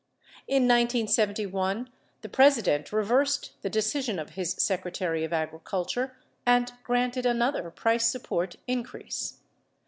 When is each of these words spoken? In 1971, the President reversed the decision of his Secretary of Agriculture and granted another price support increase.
In 0.47 0.63
1971, 0.63 1.87
the 2.21 2.29
President 2.29 2.91
reversed 2.91 3.51
the 3.61 3.69
decision 3.69 4.17
of 4.17 4.31
his 4.31 4.53
Secretary 4.53 5.23
of 5.23 5.31
Agriculture 5.31 6.17
and 6.43 6.73
granted 6.83 7.27
another 7.27 7.69
price 7.69 8.09
support 8.11 8.55
increase. 8.65 9.37